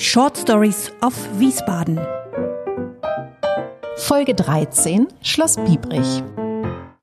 [0.00, 1.98] Short Stories of Wiesbaden.
[3.96, 6.22] Folge 13 Schloss Biebrich.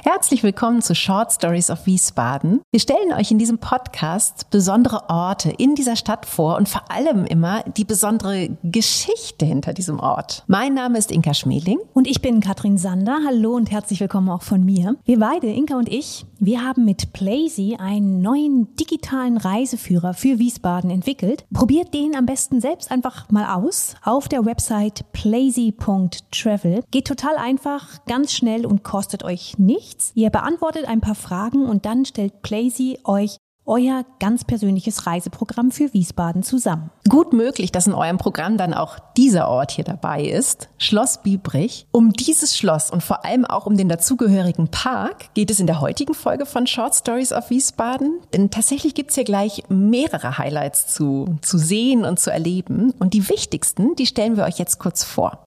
[0.01, 2.61] Herzlich willkommen zu Short Stories of Wiesbaden.
[2.71, 7.25] Wir stellen euch in diesem Podcast besondere Orte in dieser Stadt vor und vor allem
[7.25, 10.43] immer die besondere Geschichte hinter diesem Ort.
[10.47, 11.79] Mein Name ist Inka Schmeling.
[11.93, 13.17] Und ich bin Katrin Sander.
[13.25, 14.95] Hallo und herzlich willkommen auch von mir.
[15.03, 20.89] Wir beide, Inka und ich, wir haben mit Plazy einen neuen digitalen Reiseführer für Wiesbaden
[20.91, 21.45] entwickelt.
[21.53, 26.83] Probiert den am besten selbst einfach mal aus auf der Website plazy.travel.
[26.91, 30.11] Geht total einfach, ganz schnell und kostet euch nichts.
[30.13, 35.93] Ihr beantwortet ein paar Fragen und dann stellt Plazy euch euer ganz persönliches Reiseprogramm für
[35.93, 36.91] Wiesbaden zusammen.
[37.09, 41.87] Gut möglich, dass in eurem Programm dann auch dieser Ort hier dabei ist, Schloss Biebrich.
[41.91, 45.81] Um dieses Schloss und vor allem auch um den dazugehörigen Park geht es in der
[45.81, 48.19] heutigen Folge von Short Stories of Wiesbaden.
[48.33, 52.93] Denn tatsächlich gibt's hier gleich mehrere Highlights zu, zu sehen und zu erleben.
[52.99, 55.43] Und die wichtigsten, die stellen wir euch jetzt kurz vor.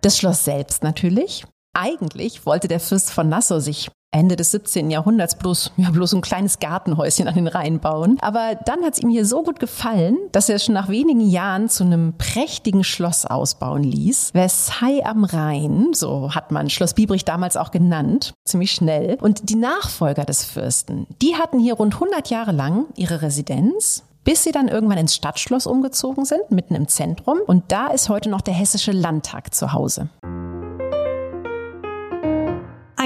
[0.00, 1.44] Das Schloss selbst natürlich.
[1.72, 4.90] Eigentlich wollte der Fürst von Nassau sich Ende des 17.
[4.90, 8.16] Jahrhunderts bloß, ja, bloß ein kleines Gartenhäuschen an den Rhein bauen.
[8.20, 11.20] Aber dann hat es ihm hier so gut gefallen, dass er es schon nach wenigen
[11.20, 14.30] Jahren zu einem prächtigen Schloss ausbauen ließ.
[14.32, 19.18] Versailles am Rhein, so hat man Schloss Biebrich damals auch genannt, ziemlich schnell.
[19.20, 24.42] Und die Nachfolger des Fürsten, die hatten hier rund 100 Jahre lang ihre Residenz bis
[24.42, 27.40] sie dann irgendwann ins Stadtschloss umgezogen sind, mitten im Zentrum.
[27.46, 30.08] Und da ist heute noch der Hessische Landtag zu Hause.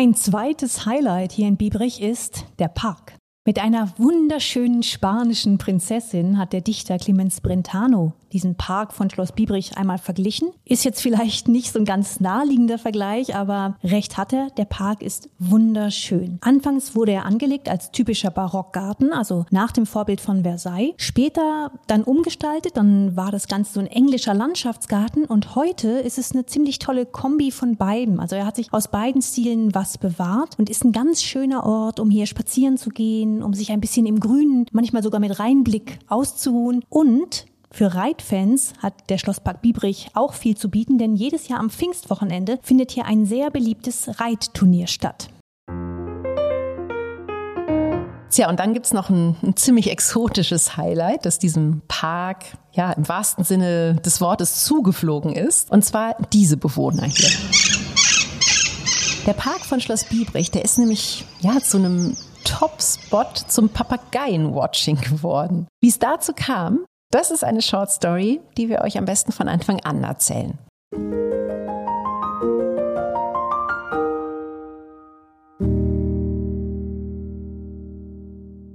[0.01, 3.17] Ein zweites Highlight hier in Biebrich ist der Park.
[3.49, 9.77] Mit einer wunderschönen spanischen Prinzessin hat der Dichter Clemens Brentano diesen Park von Schloss Biebrich
[9.77, 10.51] einmal verglichen.
[10.65, 15.03] Ist jetzt vielleicht nicht so ein ganz naheliegender Vergleich, aber recht hat er, der Park
[15.03, 16.39] ist wunderschön.
[16.41, 20.95] Anfangs wurde er angelegt als typischer Barockgarten, also nach dem Vorbild von Versailles.
[20.97, 26.33] Später dann umgestaltet, dann war das Ganze so ein englischer Landschaftsgarten und heute ist es
[26.33, 28.21] eine ziemlich tolle Kombi von beiden.
[28.21, 32.01] Also er hat sich aus beiden Stilen was bewahrt und ist ein ganz schöner Ort,
[32.01, 35.99] um hier spazieren zu gehen, um sich ein bisschen im Grünen, manchmal sogar mit Reinblick
[36.09, 41.61] auszuruhen und für Reitfans hat der Schlosspark Biebrich auch viel zu bieten, denn jedes Jahr
[41.61, 45.29] am Pfingstwochenende findet hier ein sehr beliebtes Reitturnier statt.
[48.31, 53.09] Tja, und dann gibt's noch ein, ein, ziemlich exotisches Highlight, das diesem Park ja im
[53.09, 55.71] wahrsten Sinne des Wortes zugeflogen ist.
[55.71, 57.31] Und zwar diese Bewohner hier.
[59.27, 62.17] Der Park von Schloss Biebrich, der ist nämlich ja zu einem
[62.49, 65.69] Top-Spot zum Papageien-Watching geworden.
[65.83, 69.49] Wie es dazu kam, das ist eine Short Story, die wir euch am besten von
[69.49, 70.59] Anfang an erzählen.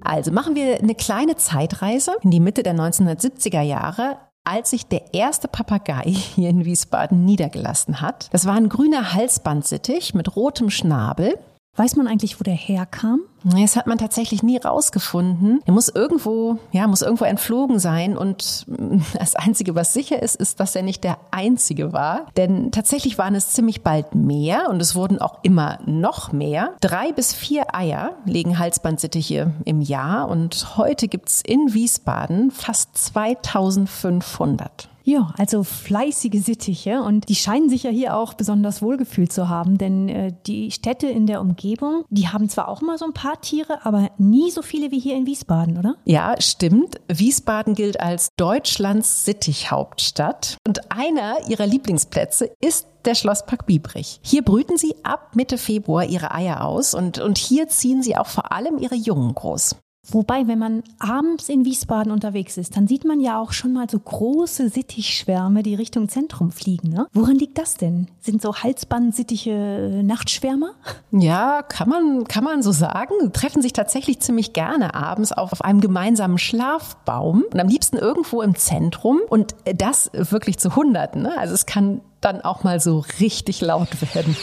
[0.06, 5.16] Also machen wir eine kleine Zeitreise in die Mitte der 1970er Jahre, als sich der
[5.16, 8.28] erste Papagei hier in Wiesbaden niedergelassen hat.
[8.32, 11.40] Das war ein grüner Halsbandsittich mit rotem Schnabel.
[11.76, 13.22] Weiß man eigentlich, wo der herkam?
[13.44, 15.60] Das hat man tatsächlich nie rausgefunden.
[15.66, 18.16] Er muss irgendwo, ja, muss irgendwo entflogen sein.
[18.16, 18.68] Und
[19.18, 22.28] das Einzige, was sicher ist, ist, dass er nicht der Einzige war.
[22.38, 26.76] Denn tatsächlich waren es ziemlich bald mehr und es wurden auch immer noch mehr.
[26.80, 34.90] Drei bis vier Eier legen Halsbandsittiche im Jahr und heute gibt's in Wiesbaden fast 2500.
[35.04, 39.78] Ja, also fleißige Sittiche und die scheinen sich ja hier auch besonders wohlgefühlt zu haben,
[39.78, 43.42] denn äh, die Städte in der Umgebung, die haben zwar auch immer so ein paar
[43.42, 45.96] Tiere, aber nie so viele wie hier in Wiesbaden, oder?
[46.06, 47.02] Ja, stimmt.
[47.10, 54.20] Wiesbaden gilt als Deutschlands Sittichhauptstadt und einer ihrer Lieblingsplätze ist der Schlosspark Biebrich.
[54.22, 58.28] Hier brüten sie ab Mitte Februar ihre Eier aus und, und hier ziehen sie auch
[58.28, 59.76] vor allem ihre Jungen groß.
[60.12, 63.90] Wobei, wenn man abends in Wiesbaden unterwegs ist, dann sieht man ja auch schon mal
[63.90, 66.90] so große Sittichschwärme, die Richtung Zentrum fliegen.
[66.90, 67.08] Ne?
[67.14, 68.08] Woran liegt das denn?
[68.20, 70.72] Sind so halsbandsittiche Nachtschwärmer?
[71.12, 73.32] Ja, kann man, kann man so sagen.
[73.32, 78.42] Treffen sich tatsächlich ziemlich gerne abends auf, auf einem gemeinsamen Schlafbaum und am liebsten irgendwo
[78.42, 81.22] im Zentrum und das wirklich zu Hunderten.
[81.22, 81.38] Ne?
[81.38, 84.36] Also es kann dann auch mal so richtig laut werden.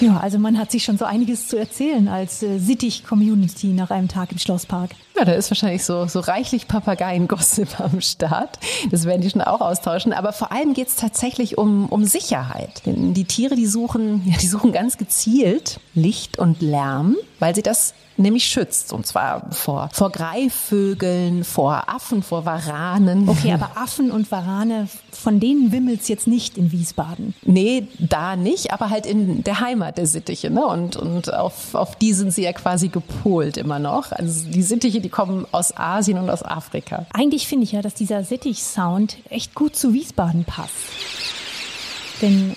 [0.00, 4.08] Ja, also man hat sich schon so einiges zu erzählen als äh, Sittich-Community nach einem
[4.08, 4.90] Tag im Schlosspark.
[5.16, 8.58] Ja, da ist wahrscheinlich so, so reichlich Papageien-Gossip am Start.
[8.90, 10.12] Das werden die schon auch austauschen.
[10.12, 12.82] Aber vor allem geht's tatsächlich um, um Sicherheit.
[12.84, 17.62] Denn die Tiere, die suchen, ja, die suchen ganz gezielt Licht und Lärm, weil sie
[17.62, 18.92] das nämlich schützt.
[18.92, 23.28] Und zwar vor, vor Greifvögeln, vor Affen, vor Varanen.
[23.28, 27.34] Okay, aber Affen und Warane, von denen wimmelt's jetzt nicht in Wiesbaden.
[27.42, 30.50] Nee, da nicht, aber halt in der Heimat der Sittiche.
[30.50, 30.66] Ne?
[30.66, 34.12] Und, und auf, auf die sind sie ja quasi gepolt immer noch.
[34.12, 37.06] Also die Sittiche, die kommen aus Asien und aus Afrika.
[37.12, 40.74] Eigentlich finde ich ja, dass dieser Sittich-Sound echt gut zu Wiesbaden passt.
[42.22, 42.56] Denn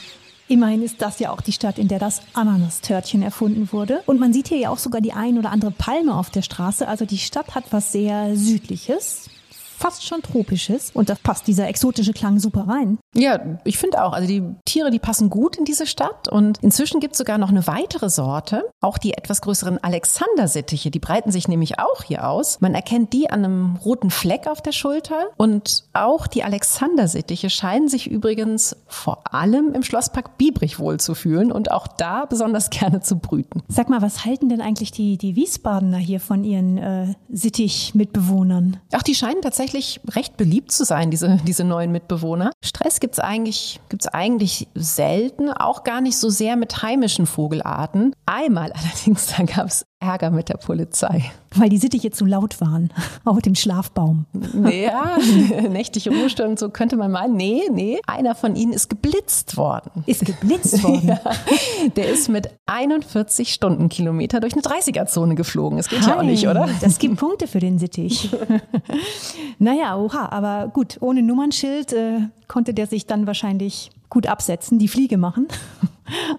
[0.49, 4.01] Immerhin ist das ja auch die Stadt, in der das Ananastörtchen erfunden wurde.
[4.05, 6.88] Und man sieht hier ja auch sogar die ein oder andere Palme auf der Straße.
[6.88, 9.29] Also die Stadt hat was sehr Südliches
[9.77, 10.91] fast schon tropisches.
[10.94, 12.97] Und da passt dieser exotische Klang super rein.
[13.15, 14.13] Ja, ich finde auch.
[14.13, 16.27] Also die Tiere, die passen gut in diese Stadt.
[16.27, 18.63] Und inzwischen gibt es sogar noch eine weitere Sorte.
[18.81, 20.89] Auch die etwas größeren Alexander-Sittiche.
[20.89, 22.59] Die breiten sich nämlich auch hier aus.
[22.59, 25.27] Man erkennt die an einem roten Fleck auf der Schulter.
[25.38, 31.88] Und auch die Alexander-Sittiche scheinen sich übrigens vor allem im Schlosspark Biebrich wohlzufühlen und auch
[31.88, 33.62] da besonders gerne zu brüten.
[33.68, 38.77] Sag mal, was halten denn eigentlich die, die Wiesbadener hier von ihren äh, Sittich-Mitbewohnern?
[38.91, 42.52] Ach, die scheinen tatsächlich tatsächlich recht beliebt zu sein, diese, diese neuen Mitbewohner.
[42.64, 48.16] Stress gibt's eigentlich, gibt's eigentlich selten, auch gar nicht so sehr mit heimischen Vogelarten.
[48.25, 51.31] Einmal allerdings, da gab's Ärger mit der Polizei.
[51.55, 52.94] Weil die Sittiche zu laut waren,
[53.25, 54.25] auf dem Schlafbaum.
[54.69, 55.17] Ja,
[55.69, 57.35] nächtliche Ruhestunden, so könnte man meinen.
[57.35, 60.03] Nee, nee, einer von ihnen ist geblitzt worden.
[60.05, 60.97] Ist geblitzt worden?
[61.07, 61.19] Ja,
[61.95, 65.77] der ist mit 41 Stundenkilometer durch eine 30er-Zone geflogen.
[65.77, 66.67] Das geht Hi, ja auch nicht, oder?
[66.81, 68.29] Das gibt Punkte für den Sittich.
[69.59, 74.88] naja, oha, aber gut, ohne Nummernschild äh, konnte der sich dann wahrscheinlich gut absetzen, die
[74.88, 75.47] Fliege machen.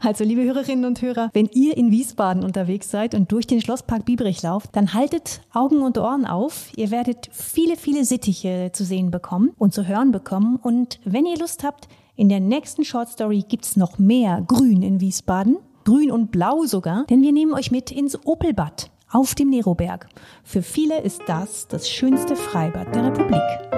[0.00, 4.04] Also, liebe Hörerinnen und Hörer, wenn ihr in Wiesbaden unterwegs seid und durch den Schlosspark
[4.04, 6.70] Biebrich lauft, dann haltet Augen und Ohren auf.
[6.76, 10.56] Ihr werdet viele, viele Sittiche zu sehen bekommen und zu hören bekommen.
[10.56, 15.00] Und wenn ihr Lust habt, in der nächsten Short Story gibt's noch mehr Grün in
[15.00, 15.58] Wiesbaden.
[15.84, 20.08] Grün und Blau sogar, denn wir nehmen euch mit ins Opelbad auf dem Neroberg.
[20.42, 23.77] Für viele ist das das schönste Freibad der Republik.